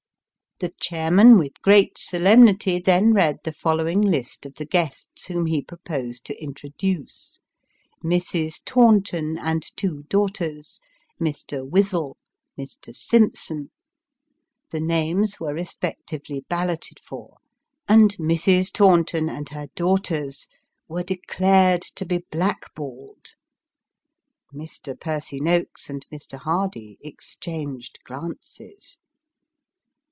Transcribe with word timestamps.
The 0.59 0.73
chairman 0.79 1.39
with 1.39 1.59
great 1.63 1.97
solemnity 1.97 2.77
then 2.79 3.13
read 3.15 3.37
the 3.43 3.51
following 3.51 3.99
list 4.01 4.45
of 4.45 4.53
the 4.53 4.65
guests 4.65 5.25
whom 5.25 5.47
he 5.47 5.63
proposed 5.63 6.23
to 6.27 6.39
introduce: 6.39 7.39
Mrs. 8.03 8.61
Taunton 8.63 9.39
and 9.39 9.63
two 9.75 10.03
daughters, 10.03 10.79
Mr. 11.19 11.67
Wizzle, 11.67 12.15
Mr. 12.59 12.95
Simson. 12.95 13.71
The 14.69 14.79
names 14.79 15.39
were 15.39 15.55
respectively 15.55 16.45
balloted 16.47 16.99
for, 16.99 17.37
and 17.89 18.15
Mrs. 18.17 18.71
Taunton 18.71 19.29
and 19.29 19.49
her 19.49 19.65
daughters 19.75 20.47
were 20.87 21.01
declared 21.01 21.81
to 21.95 22.05
be 22.05 22.19
black 22.31 22.71
balled. 22.75 23.33
Mr. 24.53 24.93
Percy 25.01 25.39
Noakes 25.39 25.89
and 25.89 26.05
Mr. 26.13 26.37
Hardy 26.37 26.99
exchanged 27.01 27.97
glances. 28.05 28.99